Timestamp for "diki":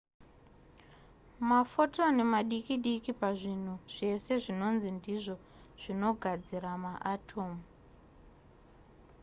2.85-3.11